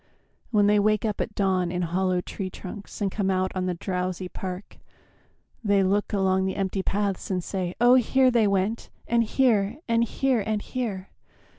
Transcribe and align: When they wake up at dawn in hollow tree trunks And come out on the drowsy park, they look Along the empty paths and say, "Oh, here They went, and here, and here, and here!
When 0.49 0.65
they 0.65 0.79
wake 0.79 1.05
up 1.05 1.21
at 1.21 1.35
dawn 1.35 1.71
in 1.71 1.83
hollow 1.83 2.21
tree 2.21 2.49
trunks 2.49 3.01
And 3.01 3.11
come 3.11 3.29
out 3.29 3.51
on 3.53 3.67
the 3.67 3.75
drowsy 3.75 4.27
park, 4.27 4.79
they 5.63 5.83
look 5.83 6.11
Along 6.11 6.47
the 6.47 6.55
empty 6.55 6.81
paths 6.81 7.29
and 7.29 7.43
say, 7.43 7.75
"Oh, 7.79 7.93
here 7.93 8.31
They 8.31 8.47
went, 8.47 8.89
and 9.07 9.23
here, 9.23 9.77
and 9.87 10.03
here, 10.03 10.39
and 10.41 10.59
here! 10.63 11.09